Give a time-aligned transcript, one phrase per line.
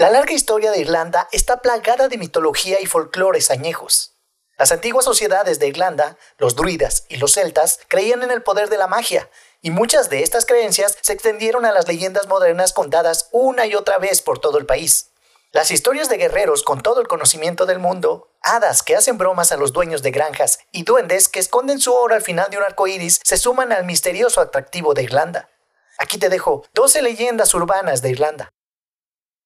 [0.00, 4.16] La larga historia de Irlanda está plagada de mitología y folclores añejos.
[4.56, 8.78] Las antiguas sociedades de Irlanda, los druidas y los celtas, creían en el poder de
[8.78, 9.28] la magia,
[9.60, 13.98] y muchas de estas creencias se extendieron a las leyendas modernas contadas una y otra
[13.98, 15.10] vez por todo el país.
[15.52, 19.58] Las historias de guerreros con todo el conocimiento del mundo, hadas que hacen bromas a
[19.58, 22.86] los dueños de granjas y duendes que esconden su oro al final de un arco
[22.86, 25.50] iris se suman al misterioso atractivo de Irlanda.
[25.98, 28.50] Aquí te dejo 12 leyendas urbanas de Irlanda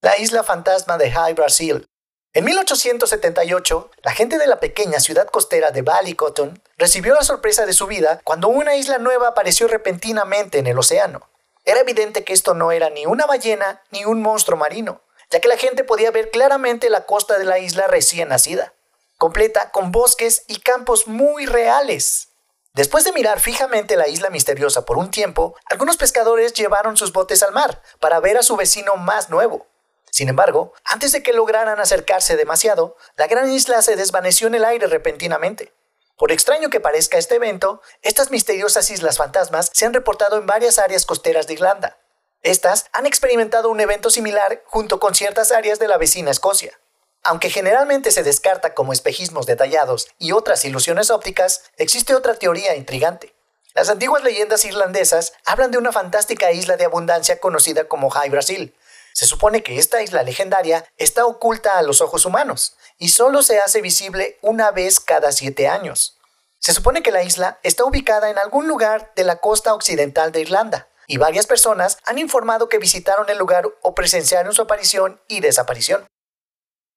[0.05, 1.89] la isla fantasma de High Brasil.
[2.35, 7.73] En 1878, la gente de la pequeña ciudad costera de Ballycotton recibió la sorpresa de
[7.73, 11.31] su vida cuando una isla nueva apareció repentinamente en el océano.
[11.65, 15.49] Era evidente que esto no era ni una ballena ni un monstruo marino, ya que
[15.49, 18.75] la gente podía ver claramente la costa de la isla recién nacida,
[19.17, 22.29] completa con bosques y campos muy reales.
[22.75, 27.43] Después de mirar fijamente la isla misteriosa por un tiempo, algunos pescadores llevaron sus botes
[27.43, 29.67] al mar para ver a su vecino más nuevo.
[30.15, 34.65] Sin embargo, antes de que lograran acercarse demasiado, la gran isla se desvaneció en el
[34.65, 35.73] aire repentinamente.
[36.17, 40.79] Por extraño que parezca este evento, estas misteriosas islas fantasmas se han reportado en varias
[40.79, 41.99] áreas costeras de Irlanda.
[42.43, 46.79] Estas han experimentado un evento similar junto con ciertas áreas de la vecina Escocia.
[47.25, 53.35] Aunque generalmente se descarta como espejismos detallados y otras ilusiones ópticas, existe otra teoría intrigante.
[53.75, 58.77] Las antiguas leyendas irlandesas hablan de una fantástica isla de abundancia conocida como High Brasil,
[59.15, 63.61] se supone que esta isla legendaria está oculta a los ojos humanos y solo se
[63.61, 66.19] hace visible una vez cada siete años.
[66.59, 70.41] Se supone que la isla está ubicada en algún lugar de la costa occidental de
[70.41, 75.41] Irlanda, y varias personas han informado que visitaron el lugar o presenciaron su aparición y
[75.41, 76.07] desaparición.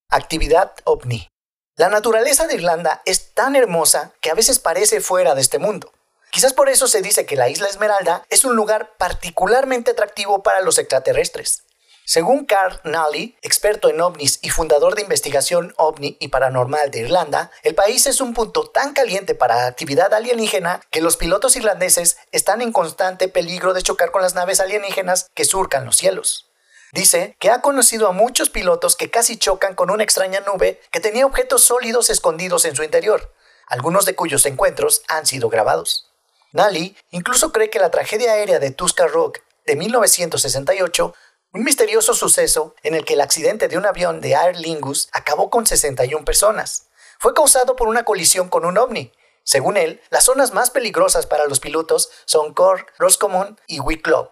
[0.10, 1.28] Actividad ovni.
[1.76, 5.94] La naturaleza de Irlanda es tan hermosa que a veces parece fuera de este mundo.
[6.32, 10.62] Quizás por eso se dice que la isla Esmeralda es un lugar particularmente atractivo para
[10.62, 11.67] los extraterrestres.
[12.10, 17.52] Según Carl Nally, experto en ovnis y fundador de investigación ovni y paranormal de Irlanda,
[17.64, 22.62] el país es un punto tan caliente para actividad alienígena que los pilotos irlandeses están
[22.62, 26.50] en constante peligro de chocar con las naves alienígenas que surcan los cielos.
[26.94, 31.02] Dice que ha conocido a muchos pilotos que casi chocan con una extraña nube que
[31.02, 33.34] tenía objetos sólidos escondidos en su interior,
[33.68, 36.10] algunos de cuyos encuentros han sido grabados.
[36.54, 41.14] Nally incluso cree que la tragedia aérea de Tuska Rock de 1968
[41.54, 45.50] un misterioso suceso en el que el accidente de un avión de Aer Lingus acabó
[45.50, 46.88] con 61 personas.
[47.20, 49.12] Fue causado por una colisión con un ovni.
[49.44, 54.30] Según él, las zonas más peligrosas para los pilotos son Cork, Roscommon y Wicklow.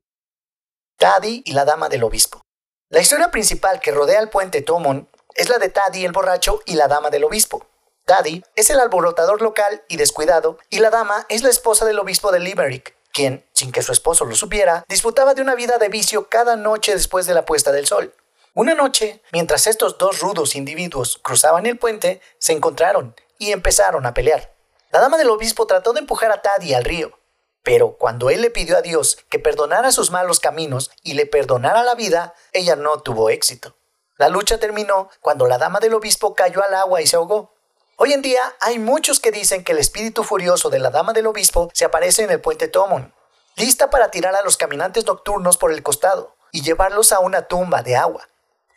[0.98, 2.42] Taddy y la dama del obispo.
[2.90, 6.75] La historia principal que rodea el puente Tomon es la de Taddy el borracho y
[6.75, 7.66] la dama del obispo.
[8.06, 12.31] Taddy es el alborotador local y descuidado, y la dama es la esposa del obispo
[12.31, 16.28] de Limerick, quien, sin que su esposo lo supiera, disfrutaba de una vida de vicio
[16.28, 18.14] cada noche después de la puesta del sol.
[18.53, 24.14] Una noche, mientras estos dos rudos individuos cruzaban el puente, se encontraron y empezaron a
[24.14, 24.54] pelear.
[24.92, 27.18] La dama del obispo trató de empujar a Taddy al río,
[27.64, 31.84] pero cuando él le pidió a Dios que perdonara sus malos caminos y le perdonara
[31.84, 33.78] la vida, ella no tuvo éxito.
[34.18, 37.55] La lucha terminó cuando la dama del obispo cayó al agua y se ahogó.
[37.97, 41.28] Hoy en día hay muchos que dicen que el espíritu furioso de la dama del
[41.28, 43.13] obispo se aparece en el puente Tomon,
[43.56, 47.83] lista para tirar a los caminantes nocturnos por el costado y llevarlos a una tumba
[47.83, 48.28] de agua.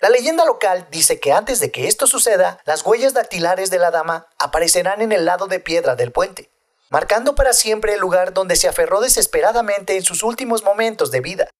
[0.00, 3.90] La leyenda local dice que antes de que esto suceda, las huellas dactilares de la
[3.90, 6.48] dama aparecerán en el lado de piedra del puente,
[6.88, 11.50] marcando para siempre el lugar donde se aferró desesperadamente en sus últimos momentos de vida.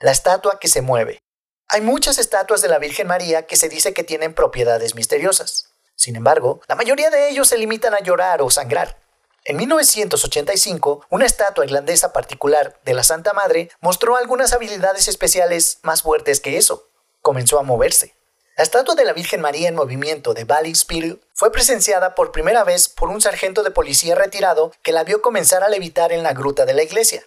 [0.00, 1.22] La estatua que se mueve.
[1.68, 5.77] Hay muchas estatuas de la Virgen María que se dice que tienen propiedades misteriosas.
[5.98, 9.00] Sin embargo, la mayoría de ellos se limitan a llorar o sangrar.
[9.44, 16.02] En 1985, una estatua irlandesa particular de la Santa Madre mostró algunas habilidades especiales más
[16.02, 16.88] fuertes que eso.
[17.20, 18.14] Comenzó a moverse.
[18.56, 22.62] La estatua de la Virgen María en movimiento de Valley Spirit fue presenciada por primera
[22.62, 26.32] vez por un sargento de policía retirado que la vio comenzar a levitar en la
[26.32, 27.24] gruta de la iglesia.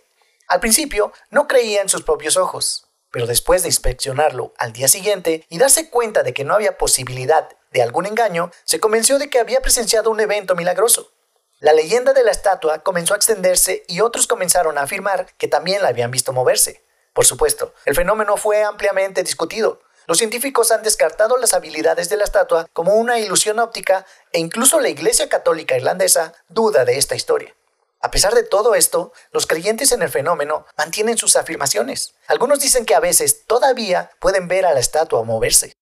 [0.47, 5.45] Al principio no creía en sus propios ojos, pero después de inspeccionarlo al día siguiente
[5.49, 9.39] y darse cuenta de que no había posibilidad de algún engaño, se convenció de que
[9.39, 11.11] había presenciado un evento milagroso.
[11.59, 15.81] La leyenda de la estatua comenzó a extenderse y otros comenzaron a afirmar que también
[15.81, 16.83] la habían visto moverse.
[17.13, 19.81] Por supuesto, el fenómeno fue ampliamente discutido.
[20.07, 24.79] Los científicos han descartado las habilidades de la estatua como una ilusión óptica e incluso
[24.79, 27.55] la Iglesia Católica Irlandesa duda de esta historia.
[27.99, 32.15] A pesar de todo esto, los creyentes en el fenómeno mantienen sus afirmaciones.
[32.27, 35.73] Algunos dicen que a veces todavía pueden ver a la estatua moverse.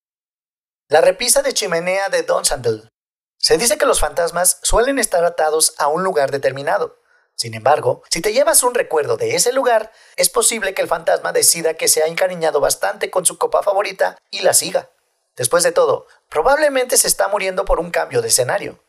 [0.92, 2.90] La repisa de chimenea de Dunsandel.
[3.38, 6.98] Se dice que los fantasmas suelen estar atados a un lugar determinado.
[7.36, 11.32] Sin embargo, si te llevas un recuerdo de ese lugar, es posible que el fantasma
[11.32, 14.90] decida que se ha encariñado bastante con su copa favorita y la siga.
[15.36, 18.84] Después de todo, probablemente se está muriendo por un cambio de escenario.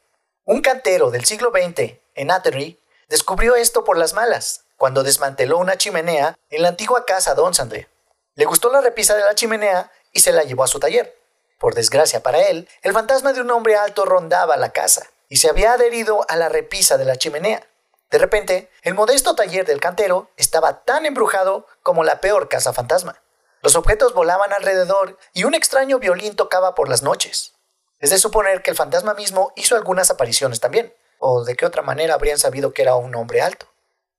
[0.47, 2.81] Un cantero del siglo XX, en Atterbury,
[3.11, 7.91] descubrió esto por las malas, cuando desmanteló una chimenea en la antigua casa Donsandre.
[8.37, 11.20] Le gustó la repisa de la chimenea y se la llevó a su taller.
[11.61, 15.51] Por desgracia para él, el fantasma de un hombre alto rondaba la casa y se
[15.51, 17.67] había adherido a la repisa de la chimenea.
[18.11, 23.21] De repente, el modesto taller del cantero estaba tan embrujado como la peor casa fantasma.
[23.61, 27.53] Los objetos volaban alrededor y un extraño violín tocaba por las noches.
[27.99, 31.83] Es de suponer que el fantasma mismo hizo algunas apariciones también, o de qué otra
[31.83, 33.67] manera habrían sabido que era un hombre alto.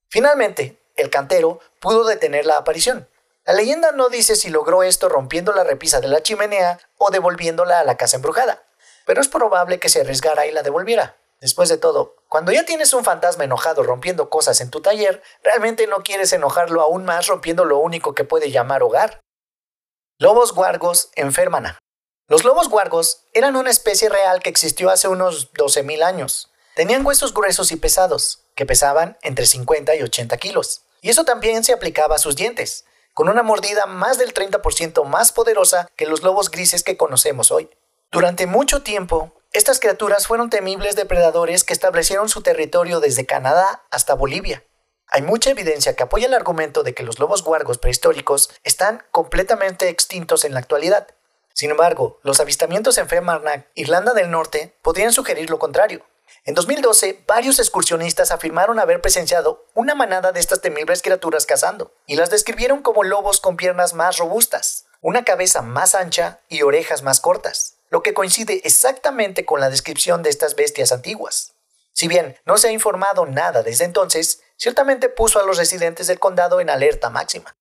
[0.09, 3.09] Finalmente, el cantero pudo detener la aparición.
[3.45, 7.79] La leyenda no dice si logró esto rompiendo la repisa de la chimenea o devolviéndola
[7.79, 8.63] a la casa embrujada,
[9.05, 11.17] pero es probable que se arriesgara y la devolviera.
[11.39, 15.87] Después de todo, cuando ya tienes un fantasma enojado rompiendo cosas en tu taller, realmente
[15.87, 19.21] no quieres enojarlo aún más rompiendo lo único que puede llamar hogar.
[20.19, 21.79] Lobos guargos enfermana.
[22.27, 26.51] Los lobos guargos eran una especie real que existió hace unos 12.000 años.
[26.75, 30.83] Tenían huesos gruesos y pesados, que pesaban entre 50 y 80 kilos.
[31.01, 35.31] Y eso también se aplicaba a sus dientes, con una mordida más del 30% más
[35.31, 37.69] poderosa que los lobos grises que conocemos hoy.
[38.11, 44.13] Durante mucho tiempo, estas criaturas fueron temibles depredadores que establecieron su territorio desde Canadá hasta
[44.13, 44.63] Bolivia.
[45.07, 49.89] Hay mucha evidencia que apoya el argumento de que los lobos guargos prehistóricos están completamente
[49.89, 51.07] extintos en la actualidad.
[51.53, 56.05] Sin embargo, los avistamientos en Femarnak, Irlanda del Norte, podrían sugerir lo contrario.
[56.45, 62.15] En 2012, varios excursionistas afirmaron haber presenciado una manada de estas temibles criaturas cazando, y
[62.15, 67.19] las describieron como lobos con piernas más robustas, una cabeza más ancha y orejas más
[67.19, 71.53] cortas lo que coincide exactamente con la descripción de estas bestias antiguas.
[71.93, 76.17] Si bien no se ha informado nada desde entonces, ciertamente puso a los residentes del
[76.17, 77.55] condado en alerta máxima.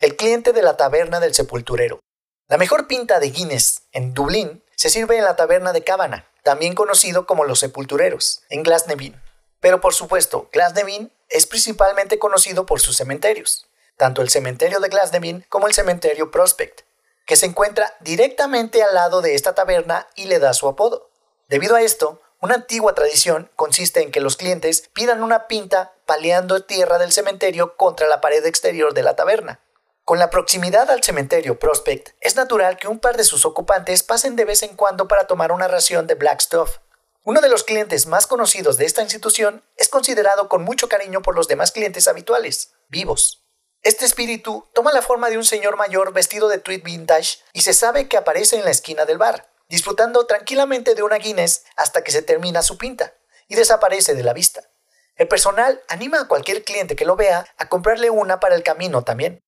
[0.00, 2.00] El cliente de la taberna del sepulturero.
[2.48, 6.74] La mejor pinta de Guinness en Dublín se sirve en la taberna de Cabana, también
[6.74, 9.20] conocido como los sepultureros, en Glasnevin.
[9.60, 15.44] Pero por supuesto, Glasnevin es principalmente conocido por sus cementerios, tanto el cementerio de Glasnevin
[15.48, 16.82] como el cementerio Prospect,
[17.26, 21.10] que se encuentra directamente al lado de esta taberna y le da su apodo.
[21.48, 26.62] Debido a esto, una antigua tradición consiste en que los clientes pidan una pinta paleando
[26.62, 29.60] tierra del cementerio contra la pared exterior de la taberna.
[30.08, 34.36] Con la proximidad al cementerio Prospect, es natural que un par de sus ocupantes pasen
[34.36, 36.78] de vez en cuando para tomar una ración de Black Stuff.
[37.24, 41.36] Uno de los clientes más conocidos de esta institución es considerado con mucho cariño por
[41.36, 43.44] los demás clientes habituales, vivos.
[43.82, 47.74] Este espíritu toma la forma de un señor mayor vestido de tweed vintage y se
[47.74, 52.12] sabe que aparece en la esquina del bar, disfrutando tranquilamente de una Guinness hasta que
[52.12, 53.12] se termina su pinta
[53.46, 54.70] y desaparece de la vista.
[55.16, 59.04] El personal anima a cualquier cliente que lo vea a comprarle una para el camino
[59.04, 59.44] también.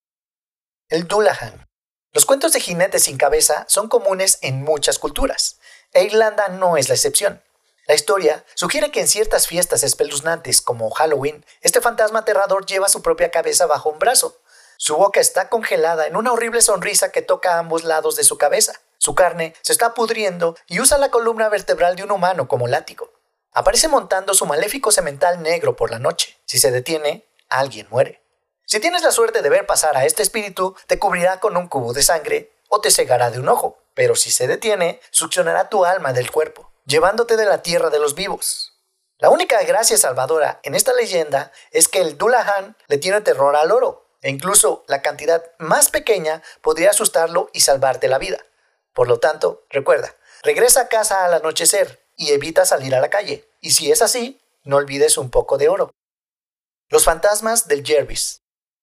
[0.90, 1.68] El Dullahan.
[2.12, 5.60] Los cuentos de jinetes sin cabeza son comunes en muchas culturas,
[5.92, 7.40] e Irlanda no es la excepción.
[7.86, 13.02] La historia sugiere que en ciertas fiestas espeluznantes como Halloween, este fantasma aterrador lleva su
[13.02, 14.40] propia cabeza bajo un brazo.
[14.78, 18.36] Su boca está congelada en una horrible sonrisa que toca a ambos lados de su
[18.36, 18.72] cabeza.
[18.98, 23.12] Su carne se está pudriendo y usa la columna vertebral de un humano como látigo.
[23.52, 26.36] Aparece montando su maléfico semental negro por la noche.
[26.46, 28.20] Si se detiene, alguien muere.
[28.70, 31.92] Si tienes la suerte de ver pasar a este espíritu, te cubrirá con un cubo
[31.92, 33.78] de sangre o te cegará de un ojo.
[33.94, 38.14] Pero si se detiene, succionará tu alma del cuerpo llevándote de la tierra de los
[38.14, 38.72] vivos.
[39.18, 43.70] La única gracia salvadora en esta leyenda es que el Dullahan le tiene terror al
[43.70, 48.38] oro, e incluso la cantidad más pequeña podría asustarlo y salvarte la vida.
[48.92, 53.48] Por lo tanto, recuerda, regresa a casa al anochecer y evita salir a la calle.
[53.60, 55.90] Y si es así, no olvides un poco de oro.
[56.88, 58.39] Los fantasmas del Jervis.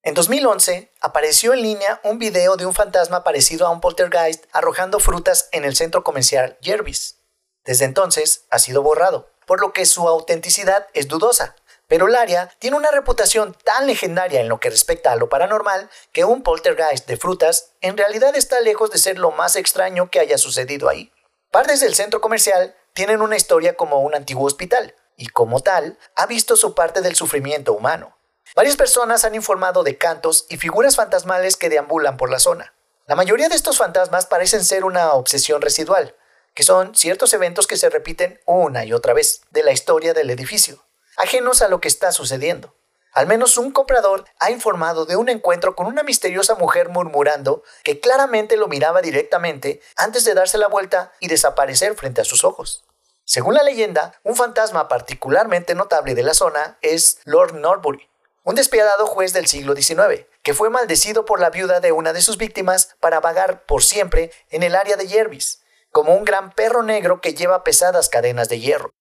[0.08, 5.02] En 2011 apareció en línea un video de un fantasma parecido a un poltergeist arrojando
[5.02, 7.18] frutas en el centro comercial Jervis.
[7.66, 11.58] Desde entonces ha sido borrado, por lo que su autenticidad es dudosa.
[11.88, 15.90] Pero el área tiene una reputación tan legendaria en lo que respecta a lo paranormal
[16.14, 20.22] que un poltergeist de frutas en realidad está lejos de ser lo más extraño que
[20.22, 21.12] haya sucedido ahí.
[21.52, 26.28] Partes del centro comercial tienen una historia como un antiguo hospital, y como tal, ha
[26.28, 28.17] visto su parte del sufrimiento humano.
[28.56, 32.74] Varias personas han informado de cantos y figuras fantasmales que deambulan por la zona.
[33.06, 36.16] La mayoría de estos fantasmas parecen ser una obsesión residual,
[36.54, 40.30] que son ciertos eventos que se repiten una y otra vez de la historia del
[40.30, 40.84] edificio,
[41.18, 42.74] ajenos a lo que está sucediendo.
[43.13, 48.00] Al menos un comprador ha informado de un encuentro con una misteriosa mujer murmurando que
[48.00, 52.86] claramente lo miraba directamente antes de darse la vuelta y desaparecer frente a sus ojos.
[53.24, 58.08] Según la leyenda, un fantasma particularmente notable de la zona es Lord Norbury,
[58.48, 62.22] un despiadado juez del siglo XIX, que fue maldecido por la viuda de una de
[62.22, 66.82] sus víctimas para vagar por siempre en el área de Jervis, como un gran perro
[66.82, 68.94] negro que lleva pesadas cadenas de hierro.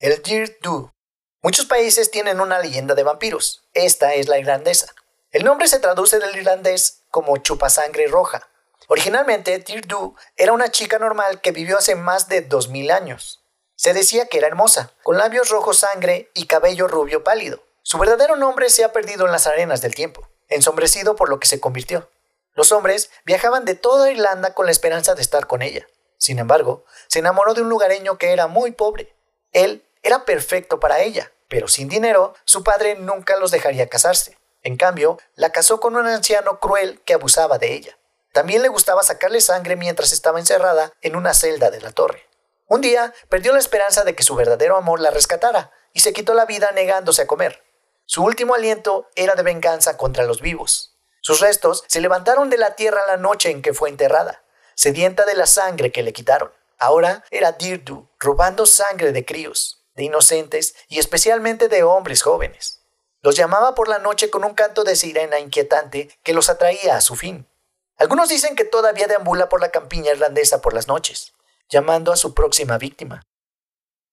[0.00, 0.20] El
[0.60, 0.90] Du.
[1.40, 3.62] Muchos países tienen una leyenda de vampiros.
[3.74, 4.92] Esta es la irlandesa.
[5.30, 8.50] El nombre se traduce del irlandés como chupasangre roja.
[8.88, 13.44] Originalmente, Du era una chica normal que vivió hace más de 2000 años.
[13.76, 17.67] Se decía que era hermosa, con labios rojos sangre y cabello rubio pálido.
[17.90, 21.48] Su verdadero nombre se ha perdido en las arenas del tiempo, ensombrecido por lo que
[21.48, 22.10] se convirtió.
[22.52, 25.86] Los hombres viajaban de toda Irlanda con la esperanza de estar con ella.
[26.18, 29.16] Sin embargo, se enamoró de un lugareño que era muy pobre.
[29.54, 34.36] Él era perfecto para ella, pero sin dinero, su padre nunca los dejaría casarse.
[34.62, 37.96] En cambio, la casó con un anciano cruel que abusaba de ella.
[38.34, 42.28] También le gustaba sacarle sangre mientras estaba encerrada en una celda de la torre.
[42.66, 46.34] Un día perdió la esperanza de que su verdadero amor la rescatara y se quitó
[46.34, 47.66] la vida negándose a comer.
[48.10, 50.96] Su último aliento era de venganza contra los vivos.
[51.20, 54.42] Sus restos se levantaron de la tierra la noche en que fue enterrada,
[54.74, 56.50] sedienta de la sangre que le quitaron.
[56.78, 62.80] Ahora era Dirdu, robando sangre de críos, de inocentes y especialmente de hombres jóvenes.
[63.20, 67.02] Los llamaba por la noche con un canto de sirena inquietante que los atraía a
[67.02, 67.46] su fin.
[67.98, 71.34] Algunos dicen que todavía deambula por la campiña irlandesa por las noches,
[71.68, 73.20] llamando a su próxima víctima.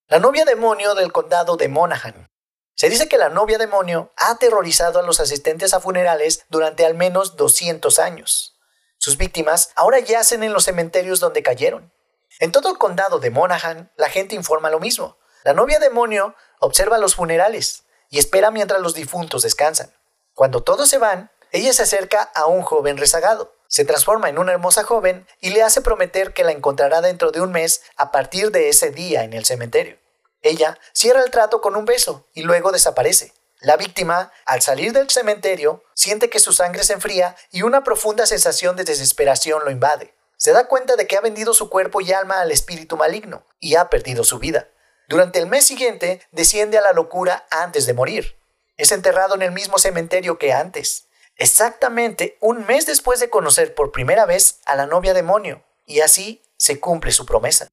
[0.09, 2.27] La novia demonio del condado de Monaghan
[2.75, 6.93] se dice que la novia demonio ha aterrorizado a los asistentes a funerales durante al
[6.93, 8.59] menos 200 años.
[8.97, 11.93] Sus víctimas ahora yacen en los cementerios donde cayeron.
[12.39, 15.17] En todo el condado de Monaghan, la gente informa lo mismo.
[15.43, 19.93] La novia demonio observa los funerales y espera mientras los difuntos descansan.
[20.33, 24.51] Cuando todos se van, ella se acerca a un joven rezagado, se transforma en una
[24.51, 28.51] hermosa joven y le hace prometer que la encontrará dentro de un mes a partir
[28.51, 29.97] de ese día en el cementerio.
[30.45, 33.33] Ella cierra el trato con un beso y luego desaparece.
[33.61, 38.27] La víctima, al salir del cementerio, siente que su sangre se enfría y una profunda
[38.27, 40.13] sensación de desesperación lo invade.
[40.37, 43.73] Se da cuenta de que ha vendido su cuerpo y alma al espíritu maligno y
[43.73, 44.69] ha perdido su vida.
[45.09, 48.39] Durante el mes siguiente desciende a la locura antes de morir.
[48.77, 53.91] Es enterrado en el mismo cementerio que antes, exactamente un mes después de conocer por
[53.91, 57.67] primera vez a la novia demonio, y así se cumple su promesa.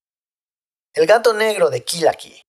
[0.94, 2.42] El gato negro de Kilaki.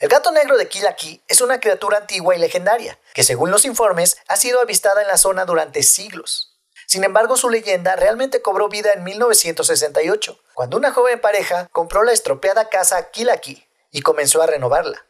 [0.00, 4.16] El gato negro de Kilaki es una criatura antigua y legendaria, que según los informes
[4.28, 6.56] ha sido avistada en la zona durante siglos.
[6.86, 12.12] Sin embargo, su leyenda realmente cobró vida en 1968, cuando una joven pareja compró la
[12.12, 15.04] estropeada casa Kilaki y comenzó a renovarla.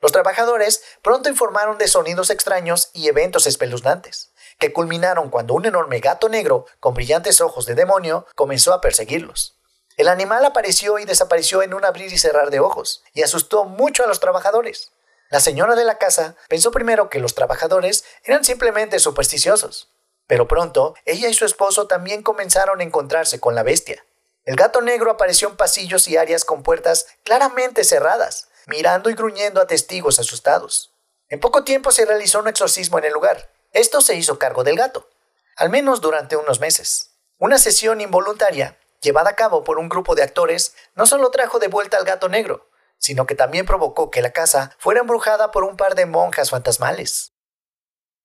[0.00, 5.98] Los trabajadores pronto informaron de sonidos extraños y eventos espeluznantes, que culminaron cuando un enorme
[5.98, 9.55] gato negro con brillantes ojos de demonio comenzó a perseguirlos.
[9.96, 14.04] El animal apareció y desapareció en un abrir y cerrar de ojos, y asustó mucho
[14.04, 14.92] a los trabajadores.
[15.30, 19.90] La señora de la casa pensó primero que los trabajadores eran simplemente supersticiosos,
[20.26, 24.04] pero pronto ella y su esposo también comenzaron a encontrarse con la bestia.
[24.44, 29.60] El gato negro apareció en pasillos y áreas con puertas claramente cerradas, mirando y gruñendo
[29.60, 30.92] a testigos asustados.
[31.28, 33.50] En poco tiempo se realizó un exorcismo en el lugar.
[33.72, 35.08] Esto se hizo cargo del gato,
[35.56, 37.10] al menos durante unos meses.
[37.38, 41.68] Una sesión involuntaria llevada a cabo por un grupo de actores, no solo trajo de
[41.68, 45.76] vuelta al gato negro, sino que también provocó que la casa fuera embrujada por un
[45.76, 47.32] par de monjas fantasmales.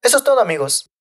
[0.02, 0.92] Eso es todo amigos.